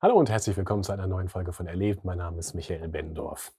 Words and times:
Hallo 0.00 0.14
und 0.14 0.30
herzlich 0.30 0.56
willkommen 0.56 0.84
zu 0.84 0.92
einer 0.92 1.08
neuen 1.08 1.28
Folge 1.28 1.52
von 1.52 1.66
Erlebt. 1.66 2.04
Mein 2.04 2.18
Name 2.18 2.38
ist 2.38 2.54
Michael 2.54 2.86
Bendorf. 2.86 3.52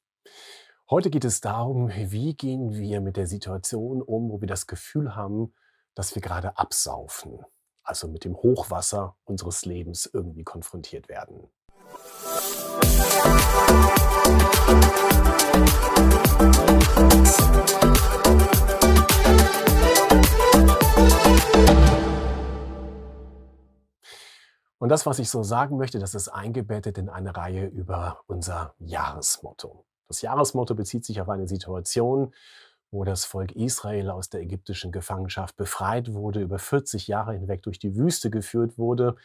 Heute 0.89 1.09
geht 1.09 1.25
es 1.25 1.41
darum, 1.41 1.89
wie 1.89 2.33
gehen 2.33 2.71
wir 2.71 3.01
mit 3.01 3.17
der 3.17 3.27
Situation 3.27 4.01
um, 4.01 4.31
wo 4.31 4.39
wir 4.39 4.47
das 4.47 4.65
Gefühl 4.65 5.17
haben, 5.17 5.53
dass 5.95 6.15
wir 6.15 6.21
gerade 6.21 6.57
absaufen, 6.57 7.43
also 7.83 8.07
mit 8.07 8.23
dem 8.23 8.37
Hochwasser 8.37 9.17
unseres 9.25 9.65
Lebens 9.65 10.09
irgendwie 10.13 10.45
konfrontiert 10.45 11.09
werden. 11.09 11.49
Und 24.89 24.93
das, 24.93 25.05
was 25.05 25.19
ich 25.19 25.29
so 25.29 25.43
sagen 25.43 25.77
möchte, 25.77 25.99
das 25.99 26.15
ist 26.15 26.29
eingebettet 26.29 26.97
in 26.97 27.09
eine 27.09 27.37
Reihe 27.37 27.67
über 27.67 28.21
unser 28.25 28.73
Jahresmotto. 28.79 29.85
Das 30.07 30.23
Jahresmotto 30.23 30.73
bezieht 30.73 31.05
sich 31.05 31.21
auf 31.21 31.29
eine 31.29 31.47
Situation, 31.47 32.33
wo 32.89 33.03
das 33.03 33.23
Volk 33.23 33.51
Israel 33.51 34.09
aus 34.09 34.31
der 34.31 34.41
ägyptischen 34.41 34.91
Gefangenschaft 34.91 35.55
befreit 35.57 36.15
wurde, 36.15 36.41
über 36.41 36.57
40 36.57 37.07
Jahre 37.07 37.33
hinweg 37.33 37.61
durch 37.61 37.77
die 37.77 37.95
Wüste 37.95 38.31
geführt 38.31 38.79
wurde, 38.79 39.15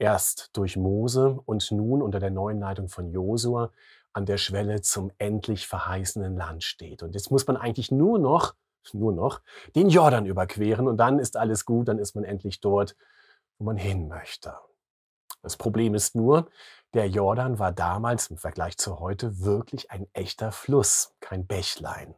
erst 0.00 0.50
durch 0.54 0.76
Mose 0.76 1.38
und 1.44 1.70
nun 1.70 2.02
unter 2.02 2.18
der 2.18 2.32
neuen 2.32 2.58
Leitung 2.58 2.88
von 2.88 3.08
Josua 3.12 3.70
an 4.12 4.26
der 4.26 4.38
Schwelle 4.38 4.80
zum 4.80 5.12
endlich 5.18 5.68
verheißenen 5.68 6.36
Land 6.36 6.64
steht. 6.64 7.04
Und 7.04 7.14
jetzt 7.14 7.30
muss 7.30 7.46
man 7.46 7.56
eigentlich 7.56 7.92
nur 7.92 8.18
noch, 8.18 8.56
nur 8.92 9.12
noch, 9.12 9.40
den 9.76 9.88
Jordan 9.88 10.26
überqueren 10.26 10.88
und 10.88 10.96
dann 10.96 11.20
ist 11.20 11.36
alles 11.36 11.64
gut, 11.64 11.86
dann 11.86 12.00
ist 12.00 12.16
man 12.16 12.24
endlich 12.24 12.58
dort, 12.58 12.96
wo 13.60 13.66
man 13.66 13.76
hin 13.76 14.08
möchte. 14.08 14.54
Das 15.42 15.56
Problem 15.56 15.94
ist 15.94 16.14
nur, 16.14 16.48
der 16.94 17.08
Jordan 17.08 17.58
war 17.58 17.72
damals 17.72 18.28
im 18.28 18.36
Vergleich 18.36 18.78
zu 18.78 19.00
heute 19.00 19.40
wirklich 19.40 19.90
ein 19.90 20.06
echter 20.12 20.52
Fluss, 20.52 21.14
kein 21.20 21.46
Bächlein. 21.46 22.14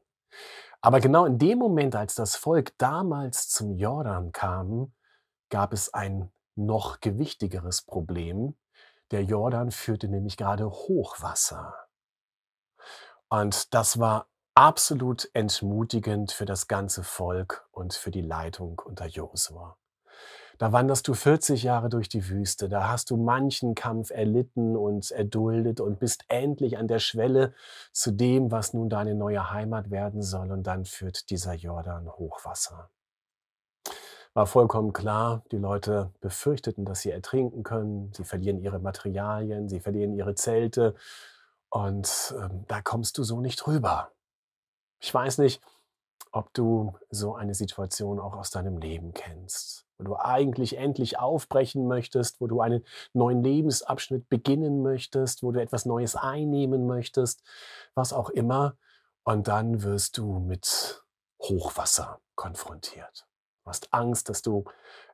Aber 0.80 1.00
genau 1.00 1.24
in 1.24 1.38
dem 1.38 1.58
Moment, 1.58 1.96
als 1.96 2.14
das 2.14 2.36
Volk 2.36 2.76
damals 2.76 3.48
zum 3.48 3.76
Jordan 3.76 4.32
kam, 4.32 4.92
gab 5.48 5.72
es 5.72 5.94
ein 5.94 6.30
noch 6.56 7.00
gewichtigeres 7.00 7.82
Problem. 7.82 8.54
Der 9.10 9.22
Jordan 9.22 9.70
führte 9.70 10.08
nämlich 10.08 10.36
gerade 10.36 10.70
Hochwasser. 10.70 11.74
Und 13.28 13.72
das 13.72 13.98
war 13.98 14.28
absolut 14.54 15.30
entmutigend 15.32 16.32
für 16.32 16.44
das 16.44 16.68
ganze 16.68 17.02
Volk 17.02 17.66
und 17.72 17.94
für 17.94 18.10
die 18.10 18.22
Leitung 18.22 18.80
unter 18.84 19.06
Josua. 19.06 19.76
Da 20.58 20.72
wanderst 20.72 21.08
du 21.08 21.14
40 21.14 21.62
Jahre 21.64 21.88
durch 21.88 22.08
die 22.08 22.28
Wüste, 22.28 22.68
da 22.68 22.88
hast 22.88 23.10
du 23.10 23.16
manchen 23.16 23.74
Kampf 23.74 24.10
erlitten 24.10 24.76
und 24.76 25.10
erduldet 25.10 25.80
und 25.80 25.98
bist 25.98 26.24
endlich 26.28 26.78
an 26.78 26.86
der 26.86 27.00
Schwelle 27.00 27.54
zu 27.92 28.12
dem, 28.12 28.50
was 28.52 28.72
nun 28.72 28.88
deine 28.88 29.14
neue 29.14 29.50
Heimat 29.50 29.90
werden 29.90 30.22
soll. 30.22 30.52
Und 30.52 30.64
dann 30.64 30.84
führt 30.84 31.30
dieser 31.30 31.54
Jordan 31.54 32.08
Hochwasser. 32.08 32.90
War 34.32 34.46
vollkommen 34.46 34.92
klar, 34.92 35.44
die 35.52 35.58
Leute 35.58 36.10
befürchteten, 36.20 36.84
dass 36.84 37.00
sie 37.00 37.10
ertrinken 37.10 37.62
können, 37.62 38.12
sie 38.12 38.24
verlieren 38.24 38.58
ihre 38.58 38.80
Materialien, 38.80 39.68
sie 39.68 39.78
verlieren 39.78 40.12
ihre 40.12 40.34
Zelte 40.34 40.94
und 41.70 42.34
ähm, 42.38 42.64
da 42.66 42.82
kommst 42.82 43.18
du 43.18 43.24
so 43.24 43.40
nicht 43.40 43.66
rüber. 43.66 44.10
Ich 45.00 45.12
weiß 45.12 45.38
nicht, 45.38 45.60
ob 46.32 46.52
du 46.52 46.96
so 47.10 47.34
eine 47.36 47.54
Situation 47.54 48.18
auch 48.18 48.36
aus 48.36 48.50
deinem 48.50 48.78
Leben 48.78 49.12
kennst, 49.12 49.83
wo 49.98 50.04
du 50.04 50.16
eigentlich 50.16 50.76
endlich 50.76 51.18
aufbrechen 51.18 51.86
möchtest, 51.86 52.40
wo 52.40 52.46
du 52.46 52.60
einen 52.60 52.84
neuen 53.12 53.42
Lebensabschnitt 53.42 54.28
beginnen 54.28 54.82
möchtest, 54.82 55.42
wo 55.42 55.52
du 55.52 55.60
etwas 55.60 55.86
Neues 55.86 56.16
einnehmen 56.16 56.86
möchtest, 56.86 57.42
was 57.94 58.12
auch 58.12 58.30
immer, 58.30 58.76
und 59.24 59.48
dann 59.48 59.82
wirst 59.82 60.18
du 60.18 60.38
mit 60.38 61.02
Hochwasser 61.40 62.20
konfrontiert. 62.34 63.26
Du 63.64 63.70
hast 63.70 63.92
Angst, 63.94 64.28
dass 64.28 64.42
du 64.42 64.64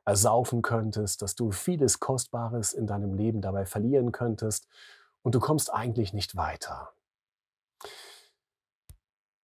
ersaufen 0.03 0.61
könntest, 0.61 1.21
dass 1.21 1.35
du 1.35 1.51
vieles 1.51 1.99
Kostbares 1.99 2.73
in 2.73 2.87
deinem 2.87 3.13
Leben 3.13 3.41
dabei 3.41 3.65
verlieren 3.65 4.11
könntest 4.11 4.67
und 5.21 5.35
du 5.35 5.39
kommst 5.39 5.73
eigentlich 5.73 6.11
nicht 6.11 6.35
weiter. 6.35 6.91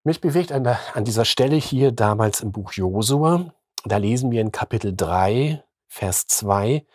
Mich 0.03 0.21
bewegt 0.21 0.51
an, 0.51 0.63
der, 0.63 0.79
an 0.93 1.05
dieser 1.05 1.25
Stelle 1.25 1.55
hier 1.55 1.91
damals 1.91 2.41
im 2.41 2.51
Buch 2.51 2.73
Josua, 2.73 3.53
da 3.91 3.97
lesen 3.97 4.31
wir 4.31 4.41
in 4.41 4.51
Kapitel 4.51 4.95
3, 4.95 5.63
Vers 5.87 6.27
2, 6.27 6.85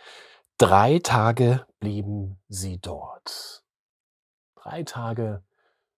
drei 0.58 0.98
Tage 0.98 1.66
blieben 1.80 2.40
sie 2.48 2.78
dort. 2.78 3.64
Drei 4.56 4.82
Tage 4.82 5.42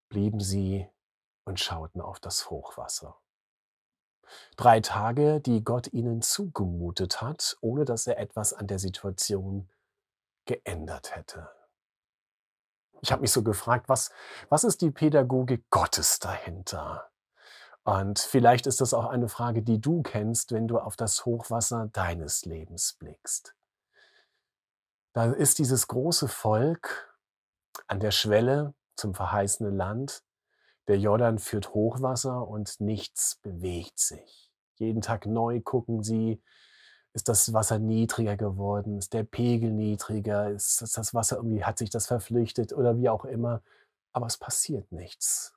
blieben 0.08 0.40
sie 0.40 0.88
und 1.44 1.60
schauten 1.60 2.00
auf 2.00 2.20
das 2.20 2.50
Hochwasser. 2.50 3.20
Drei 4.56 4.80
Tage, 4.80 5.40
die 5.40 5.62
Gott 5.62 5.92
ihnen 5.92 6.22
zugemutet 6.22 7.20
hat, 7.20 7.56
ohne 7.60 7.84
dass 7.84 8.06
er 8.06 8.18
etwas 8.18 8.52
an 8.52 8.66
der 8.66 8.78
Situation 8.78 9.68
geändert 10.46 11.14
hätte. 11.14 11.50
Ich 13.00 13.12
habe 13.12 13.22
mich 13.22 13.32
so 13.32 13.42
gefragt, 13.42 13.88
was, 13.88 14.10
was 14.48 14.64
ist 14.64 14.80
die 14.80 14.90
Pädagogik 14.90 15.68
Gottes 15.70 16.20
dahinter? 16.20 17.10
Und 17.84 18.18
vielleicht 18.18 18.66
ist 18.66 18.80
das 18.80 18.94
auch 18.94 19.06
eine 19.06 19.28
Frage, 19.28 19.62
die 19.62 19.80
du 19.80 20.02
kennst, 20.02 20.52
wenn 20.52 20.66
du 20.66 20.78
auf 20.78 20.96
das 20.96 21.26
Hochwasser 21.26 21.90
deines 21.92 22.46
Lebens 22.46 22.94
blickst. 22.94 23.54
Da 25.12 25.30
ist 25.30 25.58
dieses 25.58 25.86
große 25.86 26.28
Volk 26.28 27.14
an 27.86 28.00
der 28.00 28.10
Schwelle 28.10 28.74
zum 28.96 29.14
verheißenen 29.14 29.76
Land. 29.76 30.24
Der 30.88 30.98
Jordan 30.98 31.38
führt 31.38 31.74
Hochwasser 31.74 32.48
und 32.48 32.80
nichts 32.80 33.36
bewegt 33.36 33.98
sich. 33.98 34.50
Jeden 34.76 35.02
Tag 35.02 35.26
neu 35.26 35.60
gucken 35.60 36.02
sie, 36.02 36.42
ist 37.12 37.28
das 37.28 37.52
Wasser 37.52 37.78
niedriger 37.78 38.36
geworden? 38.36 38.98
Ist 38.98 39.12
der 39.12 39.22
Pegel 39.22 39.70
niedriger? 39.70 40.50
Ist 40.50 40.82
das 40.82 41.14
Wasser 41.14 41.36
irgendwie, 41.36 41.64
hat 41.64 41.78
sich 41.78 41.90
das 41.90 42.08
verflüchtet 42.08 42.72
oder 42.72 42.96
wie 42.96 43.08
auch 43.08 43.24
immer? 43.24 43.62
Aber 44.12 44.26
es 44.26 44.36
passiert 44.36 44.90
nichts. 44.90 45.54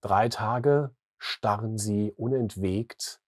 Drei 0.00 0.28
Tage 0.28 0.90
starren 1.18 1.78
sie 1.78 2.12
unentwegt 2.12 3.20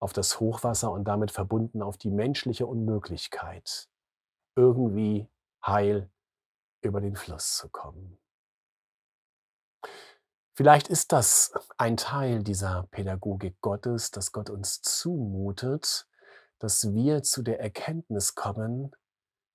auf 0.00 0.12
das 0.12 0.40
Hochwasser 0.40 0.90
und 0.90 1.04
damit 1.04 1.30
verbunden 1.30 1.82
auf 1.82 1.96
die 1.96 2.10
menschliche 2.10 2.66
Unmöglichkeit, 2.66 3.88
irgendwie 4.56 5.28
heil 5.64 6.10
über 6.82 7.00
den 7.00 7.16
Fluss 7.16 7.56
zu 7.56 7.68
kommen. 7.68 8.18
Vielleicht 10.54 10.88
ist 10.88 11.12
das 11.12 11.52
ein 11.78 11.96
Teil 11.96 12.42
dieser 12.42 12.86
Pädagogik 12.90 13.60
Gottes, 13.62 14.10
dass 14.10 14.32
Gott 14.32 14.50
uns 14.50 14.82
zumutet, 14.82 16.06
dass 16.58 16.92
wir 16.92 17.22
zu 17.22 17.42
der 17.42 17.60
Erkenntnis 17.60 18.34
kommen, 18.34 18.94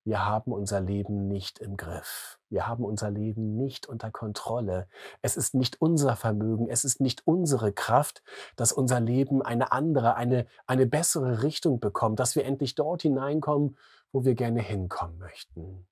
wir 0.08 0.24
haben 0.24 0.52
unser 0.52 0.80
Leben 0.80 1.28
nicht 1.28 1.58
im 1.58 1.76
Griff. 1.76 2.38
Wir 2.48 2.66
haben 2.66 2.82
unser 2.82 3.10
Leben 3.10 3.58
nicht 3.58 3.86
unter 3.86 4.10
Kontrolle. 4.10 4.88
Es 5.20 5.36
ist 5.36 5.52
nicht 5.54 5.82
unser 5.82 6.16
Vermögen, 6.16 6.66
es 6.70 6.82
ist 6.82 6.98
nicht 6.98 7.26
unsere 7.26 7.74
Kraft, 7.74 8.22
dass 8.56 8.72
unser 8.72 9.00
Leben 9.00 9.42
eine 9.42 9.70
andere, 9.70 10.14
eine, 10.14 10.46
eine 10.66 10.86
bessere 10.86 11.42
Richtung 11.42 11.78
bekommt, 11.78 12.20
dass 12.20 12.36
wir 12.36 12.46
endlich 12.46 12.74
dort 12.74 13.02
hineinkommen, 13.02 13.76
wo 14.10 14.24
wir 14.24 14.34
gerne 14.34 14.62
hinkommen 14.62 15.18
möchten. 15.18 15.86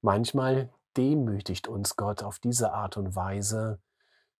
Manchmal 0.00 0.68
demütigt 0.96 1.68
uns 1.68 1.94
Gott 1.94 2.24
auf 2.24 2.40
diese 2.40 2.72
Art 2.72 2.96
und 2.96 3.14
Weise, 3.14 3.80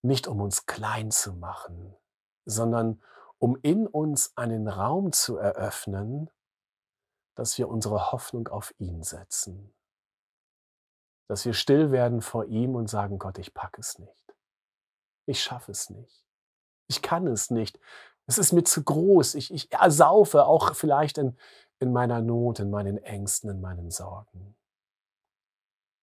nicht 0.02 0.26
um 0.26 0.40
uns 0.40 0.66
klein 0.66 1.12
zu 1.12 1.32
machen, 1.34 1.94
sondern 2.44 3.00
um 3.38 3.56
in 3.62 3.86
uns 3.86 4.36
einen 4.36 4.66
Raum 4.66 5.12
zu 5.12 5.36
eröffnen, 5.36 6.28
dass 7.38 7.56
wir 7.56 7.68
unsere 7.68 8.10
Hoffnung 8.10 8.48
auf 8.48 8.74
ihn 8.78 9.04
setzen. 9.04 9.72
Dass 11.28 11.44
wir 11.44 11.52
still 11.52 11.92
werden 11.92 12.20
vor 12.20 12.46
ihm 12.46 12.74
und 12.74 12.90
sagen, 12.90 13.20
Gott, 13.20 13.38
ich 13.38 13.54
packe 13.54 13.80
es 13.80 14.00
nicht. 14.00 14.34
Ich 15.24 15.40
schaffe 15.40 15.70
es 15.70 15.88
nicht. 15.88 16.26
Ich 16.88 17.00
kann 17.00 17.28
es 17.28 17.52
nicht. 17.52 17.78
Es 18.26 18.38
ist 18.38 18.52
mir 18.52 18.64
zu 18.64 18.82
groß. 18.82 19.36
Ich, 19.36 19.54
ich 19.54 19.70
ersaufe 19.70 20.46
auch 20.46 20.74
vielleicht 20.74 21.16
in, 21.16 21.38
in 21.78 21.92
meiner 21.92 22.20
Not, 22.22 22.58
in 22.58 22.70
meinen 22.70 22.98
Ängsten, 22.98 23.50
in 23.50 23.60
meinen 23.60 23.92
Sorgen. 23.92 24.56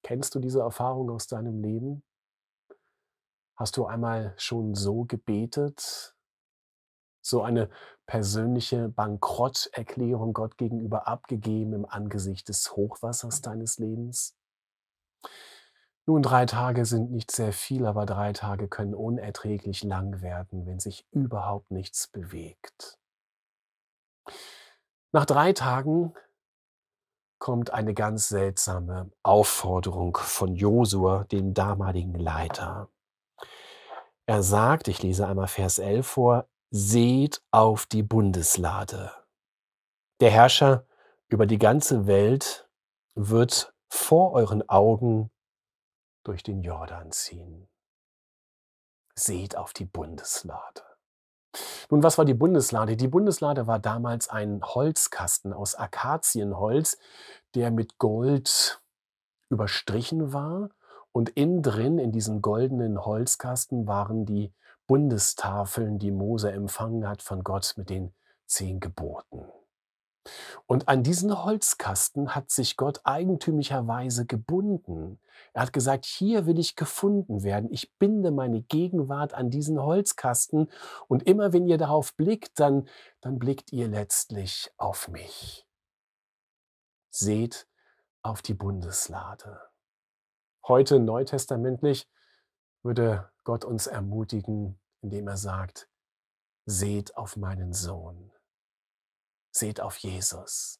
Kennst 0.03 0.35
du 0.35 0.39
diese 0.39 0.61
Erfahrung 0.61 1.09
aus 1.11 1.27
deinem 1.27 1.59
Leben? 1.61 2.01
Hast 3.57 3.75
du 3.75 3.85
einmal 3.87 4.33
schon 4.37 4.73
so 4.73 5.03
gebetet, 5.03 6.14
so 7.25 7.41
eine 7.41 7.69
persönliche 8.05 8.89
Bankrotterklärung 8.89 10.33
Gott 10.33 10.57
gegenüber 10.57 11.07
abgegeben 11.07 11.73
im 11.73 11.85
Angesicht 11.85 12.49
des 12.49 12.75
Hochwassers 12.75 13.41
deines 13.41 13.79
Lebens? 13.79 14.37
Nun, 16.07 16.21
drei 16.21 16.45
Tage 16.45 16.85
sind 16.85 17.11
nicht 17.11 17.31
sehr 17.31 17.51
viel, 17.51 17.87
aber 17.87 18.05
drei 18.05 18.31
Tage 18.31 18.67
können 18.67 18.93
unerträglich 18.93 19.83
lang 19.83 20.21
werden, 20.21 20.67
wenn 20.67 20.79
sich 20.79 21.07
überhaupt 21.11 21.71
nichts 21.71 22.07
bewegt. 22.07 22.99
Nach 25.11 25.25
drei 25.25 25.53
Tagen 25.53 26.13
kommt 27.39 27.71
eine 27.71 27.95
ganz 27.95 28.29
seltsame 28.29 29.11
Aufforderung 29.23 30.17
von 30.17 30.55
Josua, 30.55 31.23
dem 31.23 31.55
damaligen 31.55 32.15
Leiter. 32.15 32.89
Er 34.27 34.43
sagt, 34.43 34.87
ich 34.87 35.01
lese 35.01 35.27
einmal 35.27 35.47
Vers 35.47 35.79
11 35.79 36.07
vor, 36.07 36.47
seht 36.77 37.41
auf 37.51 37.85
die 37.85 38.03
Bundeslade. 38.03 39.09
Der 40.19 40.29
Herrscher 40.29 40.85
über 41.29 41.45
die 41.45 41.57
ganze 41.57 42.05
Welt 42.05 42.67
wird 43.13 43.73
vor 43.87 44.33
euren 44.33 44.67
Augen 44.67 45.31
durch 46.25 46.43
den 46.43 46.63
Jordan 46.63 47.13
ziehen. 47.13 47.69
Seht 49.13 49.55
auf 49.55 49.71
die 49.71 49.85
Bundeslade. 49.85 50.83
Nun, 51.89 52.03
was 52.03 52.17
war 52.17 52.25
die 52.25 52.33
Bundeslade? 52.33 52.97
Die 52.97 53.07
Bundeslade 53.07 53.67
war 53.67 53.79
damals 53.79 54.27
ein 54.27 54.61
Holzkasten 54.61 55.53
aus 55.53 55.75
Akazienholz, 55.75 56.97
der 57.53 57.71
mit 57.71 57.99
Gold 57.99 58.81
überstrichen 59.49 60.33
war. 60.33 60.71
Und 61.13 61.29
innen 61.29 61.61
drin, 61.61 61.99
in 61.99 62.11
diesem 62.11 62.41
goldenen 62.41 63.05
Holzkasten, 63.05 63.87
waren 63.87 64.25
die 64.25 64.51
Bundestafeln, 64.87 65.99
die 65.99 66.11
Mose 66.11 66.51
empfangen 66.51 67.07
hat 67.07 67.21
von 67.21 67.43
Gott 67.43 67.73
mit 67.77 67.89
den 67.89 68.13
zehn 68.45 68.79
Geboten. 68.79 69.45
Und 70.65 70.87
an 70.87 71.03
diesen 71.03 71.43
Holzkasten 71.43 72.33
hat 72.33 72.49
sich 72.49 72.77
Gott 72.77 73.01
eigentümlicherweise 73.03 74.25
gebunden. 74.25 75.19
Er 75.53 75.63
hat 75.63 75.73
gesagt, 75.73 76.05
hier 76.05 76.47
will 76.47 76.57
ich 76.57 76.75
gefunden 76.75 77.43
werden. 77.43 77.71
Ich 77.71 77.95
binde 77.97 78.31
meine 78.31 78.61
Gegenwart 78.61 79.33
an 79.33 79.51
diesen 79.51 79.79
Holzkasten 79.79 80.71
und 81.07 81.23
immer 81.23 81.53
wenn 81.53 81.67
ihr 81.67 81.77
darauf 81.77 82.15
blickt, 82.15 82.59
dann, 82.59 82.87
dann 83.21 83.37
blickt 83.37 83.71
ihr 83.71 83.87
letztlich 83.87 84.71
auf 84.77 85.07
mich. 85.07 85.67
Seht 87.11 87.67
auf 88.23 88.41
die 88.41 88.55
Bundeslade. 88.55 89.61
Heute 90.67 90.99
neutestamentlich 90.99 92.09
würde 92.85 93.31
Gott 93.43 93.65
uns 93.65 93.87
ermutigen, 93.87 94.79
indem 95.01 95.27
er 95.27 95.37
sagt, 95.37 95.89
seht 96.65 97.17
auf 97.17 97.35
meinen 97.35 97.73
Sohn. 97.73 98.31
Seht 99.51 99.81
auf 99.81 99.97
Jesus. 99.97 100.79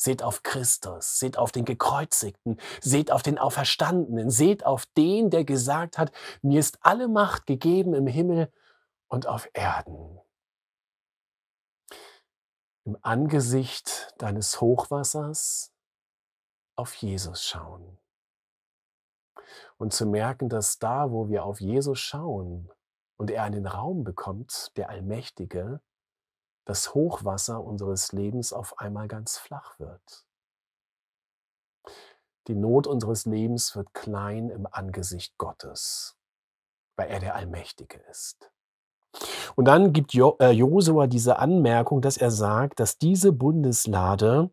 Seht 0.00 0.22
auf 0.22 0.42
Christus, 0.42 1.18
seht 1.18 1.36
auf 1.36 1.50
den 1.52 1.64
Gekreuzigten, 1.64 2.58
seht 2.80 3.10
auf 3.10 3.22
den 3.22 3.36
Auferstandenen, 3.36 4.30
seht 4.30 4.64
auf 4.64 4.86
den, 4.86 5.28
der 5.28 5.44
gesagt 5.44 5.98
hat, 5.98 6.12
mir 6.40 6.60
ist 6.60 6.78
alle 6.82 7.08
Macht 7.08 7.46
gegeben 7.46 7.94
im 7.94 8.06
Himmel 8.06 8.52
und 9.08 9.26
auf 9.26 9.50
Erden. 9.52 10.20
Im 12.84 12.96
Angesicht 13.02 14.14
deines 14.18 14.60
Hochwassers 14.60 15.74
auf 16.76 16.94
Jesus 16.94 17.44
schauen. 17.44 17.98
Und 19.78 19.92
zu 19.92 20.06
merken, 20.06 20.48
dass 20.48 20.78
da, 20.78 21.10
wo 21.12 21.28
wir 21.28 21.44
auf 21.44 21.60
Jesus 21.60 21.98
schauen 22.00 22.70
und 23.16 23.30
er 23.30 23.44
einen 23.44 23.66
Raum 23.66 24.04
bekommt, 24.04 24.72
der 24.76 24.90
Allmächtige, 24.90 25.80
das 26.64 26.94
Hochwasser 26.94 27.64
unseres 27.64 28.12
Lebens 28.12 28.52
auf 28.52 28.78
einmal 28.78 29.08
ganz 29.08 29.38
flach 29.38 29.78
wird. 29.78 30.26
Die 32.48 32.54
Not 32.54 32.86
unseres 32.86 33.24
Lebens 33.24 33.76
wird 33.76 33.94
klein 33.94 34.50
im 34.50 34.66
Angesicht 34.70 35.38
Gottes, 35.38 36.16
weil 36.96 37.08
er 37.08 37.20
der 37.20 37.34
Allmächtige 37.34 37.98
ist. 38.10 38.50
Und 39.54 39.66
dann 39.66 39.92
gibt 39.92 40.14
äh, 40.14 40.50
Josua 40.50 41.06
diese 41.06 41.38
Anmerkung, 41.38 42.00
dass 42.00 42.16
er 42.16 42.30
sagt, 42.30 42.80
dass 42.80 42.98
diese 42.98 43.32
Bundeslade 43.32 44.50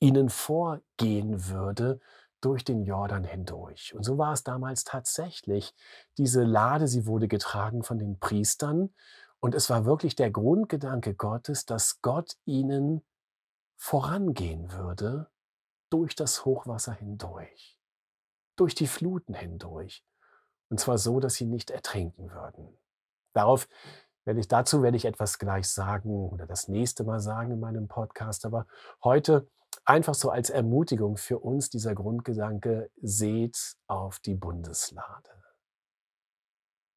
ihnen 0.00 0.28
vorgehen 0.28 1.48
würde 1.48 2.00
durch 2.44 2.64
den 2.64 2.84
Jordan 2.84 3.24
hindurch. 3.24 3.94
Und 3.94 4.02
so 4.02 4.18
war 4.18 4.32
es 4.32 4.44
damals 4.44 4.84
tatsächlich. 4.84 5.74
Diese 6.18 6.44
Lade, 6.44 6.88
sie 6.88 7.06
wurde 7.06 7.28
getragen 7.28 7.82
von 7.82 7.98
den 7.98 8.18
Priestern 8.18 8.92
und 9.40 9.54
es 9.54 9.70
war 9.70 9.84
wirklich 9.84 10.16
der 10.16 10.30
Grundgedanke 10.30 11.14
Gottes, 11.14 11.66
dass 11.66 12.00
Gott 12.02 12.36
ihnen 12.44 13.04
vorangehen 13.76 14.72
würde 14.72 15.28
durch 15.90 16.16
das 16.16 16.44
Hochwasser 16.44 16.92
hindurch, 16.92 17.78
durch 18.56 18.74
die 18.74 18.86
Fluten 18.86 19.34
hindurch. 19.34 20.04
Und 20.70 20.80
zwar 20.80 20.98
so, 20.98 21.20
dass 21.20 21.34
sie 21.34 21.46
nicht 21.46 21.70
ertrinken 21.70 22.30
würden. 22.30 22.78
Darauf 23.32 23.68
werde 24.24 24.40
ich, 24.40 24.48
dazu 24.48 24.82
werde 24.82 24.96
ich 24.96 25.04
etwas 25.04 25.38
gleich 25.38 25.68
sagen 25.68 26.28
oder 26.30 26.46
das 26.46 26.68
nächste 26.68 27.04
Mal 27.04 27.20
sagen 27.20 27.52
in 27.52 27.60
meinem 27.60 27.88
Podcast. 27.88 28.46
Aber 28.46 28.66
heute 29.02 29.48
einfach 29.84 30.14
so 30.14 30.30
als 30.30 30.50
Ermutigung 30.50 31.16
für 31.16 31.38
uns 31.38 31.70
dieser 31.70 31.94
Grundgedanke, 31.94 32.90
seht 33.00 33.76
auf 33.86 34.18
die 34.20 34.34
Bundeslade. 34.34 35.30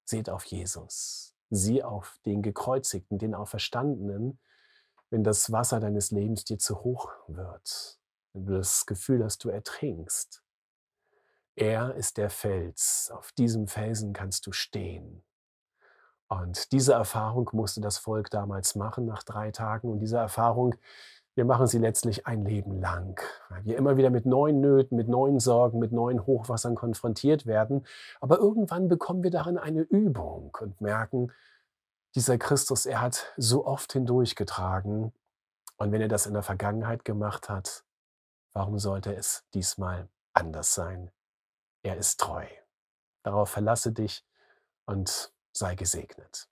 Seht 0.05 0.29
auf 0.29 0.45
Jesus 0.45 1.37
sieh 1.49 1.83
auf 1.83 2.19
den 2.25 2.41
Gekreuzigten, 2.41 3.17
den 3.17 3.35
Auferstandenen, 3.35 4.39
wenn 5.09 5.23
das 5.23 5.51
Wasser 5.51 5.79
deines 5.79 6.11
Lebens 6.11 6.43
dir 6.43 6.59
zu 6.59 6.83
hoch 6.83 7.09
wird, 7.27 7.99
wenn 8.33 8.45
du 8.45 8.57
das 8.57 8.85
Gefühl 8.85 9.23
hast, 9.23 9.43
du 9.43 9.49
ertrinkst. 9.49 10.43
Er 11.55 11.95
ist 11.95 12.17
der 12.17 12.29
Fels, 12.29 13.09
auf 13.13 13.31
diesem 13.31 13.67
Felsen 13.67 14.13
kannst 14.13 14.45
du 14.45 14.51
stehen. 14.51 15.23
Und 16.27 16.73
diese 16.73 16.91
Erfahrung 16.91 17.49
musste 17.53 17.79
das 17.79 17.97
Volk 17.97 18.29
damals 18.29 18.75
machen 18.75 19.05
nach 19.05 19.23
drei 19.23 19.51
Tagen. 19.51 19.89
Und 19.89 19.99
diese 19.99 20.17
Erfahrung 20.17 20.75
wir 21.37 21.45
machen 21.45 21.67
sie 21.67 21.77
letztlich 21.77 22.25
ein 22.25 22.43
Leben 22.43 22.81
lang, 22.81 23.21
weil 23.49 23.63
wir 23.63 23.77
immer 23.77 23.95
wieder 23.95 24.09
mit 24.09 24.25
neuen 24.25 24.59
Nöten, 24.59 24.97
mit 24.97 25.07
neuen 25.07 25.39
Sorgen, 25.39 25.77
mit 25.77 25.91
neuen 25.91 26.25
Hochwassern 26.25 26.73
konfrontiert 26.73 27.45
werden. 27.45 27.85
Aber 28.19 28.39
irgendwann 28.39 28.87
bekommen 28.87 29.21
wir 29.21 29.29
darin 29.29 29.59
eine 29.59 29.81
Übung 29.81 30.57
und 30.59 30.81
merken, 30.81 31.31
dieser 32.15 32.39
Christus, 32.39 32.87
er 32.87 33.01
hat 33.01 33.31
so 33.37 33.67
oft 33.67 33.93
hindurchgetragen. 33.93 35.13
Und 35.77 35.91
wenn 35.91 36.01
er 36.01 36.07
das 36.07 36.25
in 36.25 36.33
der 36.33 36.41
Vergangenheit 36.41 37.05
gemacht 37.05 37.49
hat, 37.49 37.85
warum 38.53 38.79
sollte 38.79 39.15
es 39.15 39.45
diesmal 39.53 40.09
anders 40.33 40.73
sein? 40.73 41.11
Er 41.83 41.97
ist 41.97 42.19
treu. 42.19 42.47
Darauf 43.21 43.51
verlasse 43.51 43.91
dich 43.91 44.25
und 44.87 45.31
sei 45.51 45.75
gesegnet. 45.75 46.49